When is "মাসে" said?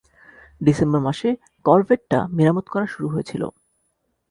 0.99-1.29